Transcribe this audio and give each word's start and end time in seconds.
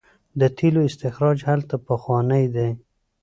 د 0.39 0.41
تیلو 0.57 0.81
استخراج 0.89 1.37
هلته 1.49 1.75
پخوانی 1.87 2.45
دی. 2.55 2.69